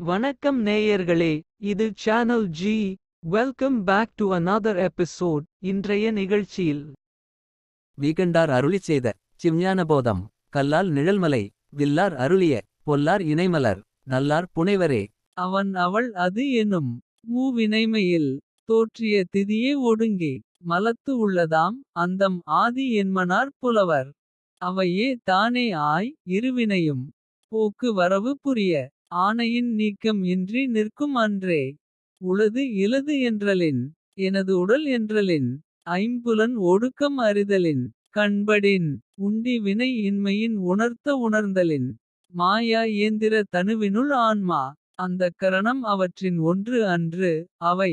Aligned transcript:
வணக்கம் 0.00 0.66
நேயர்களே 0.66 1.40
இது 1.58 1.92
channel 1.94 2.46
G 2.48 2.96
welcome 3.20 3.84
back 3.84 4.10
to 4.14 4.34
another 4.34 4.74
episode 4.76 5.44
இன்றைய 5.58 6.10
நிகழ்ச்சியில் 6.10 6.82
வீகண்டார் 7.98 8.48
அருளிச் 8.48 8.82
செய்த 8.82 9.14
சிவ்ஞானபோதம் 9.44 10.20
கல்லால் 10.48 10.90
நிழல்மலை 10.90 11.48
வில்லார் 11.76 12.14
அருளிய 12.14 12.60
பொல்லார் 12.86 13.20
இணைமலர் 13.20 13.80
நல்லார் 14.02 14.48
புனைவரே. 14.54 15.06
அவன் 15.32 15.74
அவள் 15.74 16.12
அது 16.12 16.50
எனும் 16.52 16.92
மூவினைமையில் 17.28 18.38
தோற்றிய 18.64 19.24
திதியே 19.36 19.74
ஒடுங்கி 19.80 20.42
மலத்து 20.58 21.28
உள்ளதாம் 21.28 21.78
அந்தம் 21.92 22.40
ஆதி 22.44 22.92
என்மனார் 22.92 23.52
புலவர். 23.58 24.10
அவையே 24.62 25.16
தானே 25.24 25.72
ஆய் 25.72 26.16
இருவினையும் 26.28 27.04
போக்கு 27.52 27.94
வரவு 27.94 28.38
புரிய 28.42 28.90
ஆணையின் 29.12 29.68
நீக்கம் 29.74 30.20
இன்றி 30.24 30.62
நிற்கும் 30.66 31.14
அன்றே. 31.16 31.62
உளது 32.20 32.62
இலது 32.76 33.14
என்றலின் 33.28 33.82
எனது 34.18 34.52
உடல் 34.58 34.86
என்றலின் 34.96 35.48
ஐம்புலன் 35.96 36.56
ஒடுக்கம் 36.70 37.18
அறிதலின் 37.18 37.84
கண்படின் 38.16 38.88
உண்டி 39.18 39.54
வினை 39.60 39.90
இன்மையின் 40.08 40.56
உணர்த்த 40.64 41.16
உணர்ந்தலின் 41.18 41.88
மாயா 42.34 42.82
இயந்திர 42.94 43.34
தனுவினுள் 43.56 44.12
ஆன்மா 44.28 44.62
அந்த 44.96 45.22
கரணம் 45.36 45.82
அவற்றின் 45.84 46.38
ஒன்று 46.44 46.78
அன்று 46.86 47.32
அவை 47.70 47.92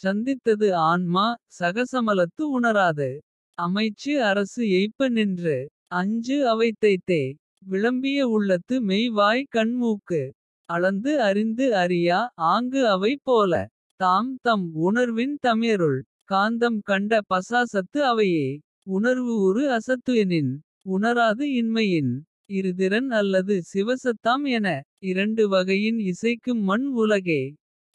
சந்தித்தது 0.00 0.68
ஆன்மா 0.90 1.26
சகசமலத்து 1.60 2.44
உணராது. 2.58 3.10
அமைச்சு 3.58 4.12
அரசு 4.22 4.62
எய்ப்ப 4.78 5.08
நின்று 5.10 5.56
அஞ்சு 5.92 6.36
அவைத்தைத்தே 6.52 7.22
விளம்பிய 7.66 8.18
உள்ளத்து 8.28 8.74
மெய்வாய் 8.86 9.48
கண்மூக்கு. 9.50 10.20
அளந்து 10.68 11.12
அறிந்து 11.22 11.66
அறியா 11.76 12.20
ஆங்கு 12.50 12.80
அவை 12.88 13.12
போல. 13.22 13.52
தாம் 14.00 14.32
தம் 14.42 14.66
உணர்வின் 14.74 15.36
தமியருள் 15.46 16.00
காந்தம் 16.30 16.78
கண்ட 16.82 17.20
பசாசத்து 17.30 18.00
அவையே. 18.10 18.48
உணர்வு 18.86 19.34
உரு 19.48 19.64
அசத்துயனின் 19.70 20.52
உணராது 20.88 21.44
இன்மையின். 21.60 22.12
இருதிறன் 22.50 23.10
அல்லது 23.12 23.54
சிவசத்தாம் 23.72 24.44
என 24.48 24.66
இரண்டு 25.02 25.44
வகையின் 25.48 25.98
இசைக்கும் 26.04 26.62
மண் 26.62 26.86
உலகே. 26.96 27.42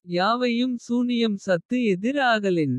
யாவையும் 0.08 0.76
சூனியம் 0.78 1.38
சத்து 1.38 1.78
எதிர் 1.86 2.22
ஆகலின். 2.26 2.78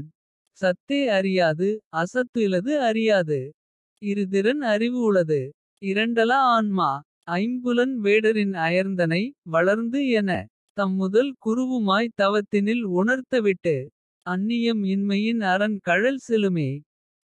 சத்தே 0.58 1.00
அறியாது 1.10 1.68
அசத்துலது 1.96 2.74
அறியாது. 2.80 3.40
இருதிறன் 4.02 4.62
அறிவு 4.74 5.00
உளது. 5.02 5.40
இரண்டலா 5.82 6.38
ஆன்மா. 6.54 6.90
ஐம்புலன் 7.28 7.94
வேடரின் 8.04 8.54
அயர்ந்தனை 8.60 9.20
வளர்ந்து 9.44 10.00
என 10.10 10.30
தம்முதல் 10.76 11.30
குருவுமாய் 11.38 12.14
தவத்தினில் 12.16 12.82
உணர்த்தவிட்டு 12.94 13.74
அந்நியம் 14.26 14.82
இன்மையின் 14.84 15.40
அரண் 15.44 15.76
கழல் 15.82 16.20
செலுமே 16.28 16.70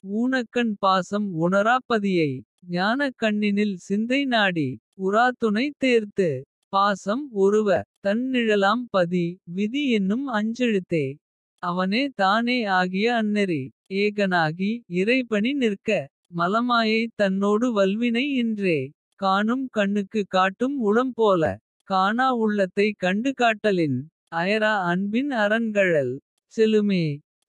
ஊனக்கண் 0.04 0.72
பாசம் 0.78 1.26
உணராப்பதியை 1.40 2.30
ஞான 2.68 3.08
கண்ணினில் 3.22 3.74
சிந்தை 3.78 4.20
நாடி 4.24 4.68
உராத்துணை 5.02 5.66
தேர்த்து 5.78 6.28
பாசம் 6.72 7.24
ஒருவ 7.36 7.68
தன்னிழலாம் 8.06 8.84
பதி 8.90 9.26
விதி 9.54 9.82
என்னும் 9.90 10.26
அஞ்செழுத்தே. 10.30 11.04
அவனே 11.62 12.02
தானே 12.14 12.58
ஆகிய 12.70 13.06
அந்நெறி 13.14 13.62
ஏகனாகி 13.94 14.70
இறைபணி 14.92 15.52
நிற்க 15.54 15.88
மலமாயை 16.34 17.02
தன்னோடு 17.14 17.68
வல்வினை 17.78 18.24
இன்றே. 18.42 18.80
காணும் 19.20 19.64
கண்ணுக்கு 19.70 20.20
காட்டும் 20.28 20.76
உளம் 20.80 21.12
போல. 21.14 21.42
காணா 21.90 22.28
உள்ளத்தை 22.36 22.86
கண்டு 22.98 23.30
காட்டலின் 23.34 23.98
அயரா 24.34 24.72
அன்பின் 24.90 25.32
அரண்கழல் 25.36 26.12
செலுமே 26.54 27.04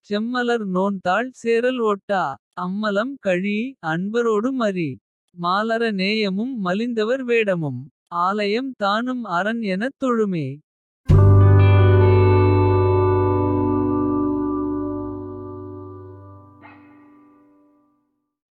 செம்மலர் 0.09 0.65
நோன்தாள் 0.75 1.29
சேரல் 1.41 1.81
ஒட்டா 1.83 2.23
அம்மலம் 2.61 3.13
கழி 3.19 3.59
அன்பரோடு 3.87 4.51
மறி. 4.53 4.89
மாலர 5.35 5.83
நேயமும் 5.93 6.53
மலிந்தவர் 6.65 7.23
வேடமும். 7.23 7.81
ஆலயம் 8.21 8.71
தானும் 8.77 9.23
அரண் 9.37 9.61
எனத் 9.73 9.97
தொழுமே. 10.03 10.47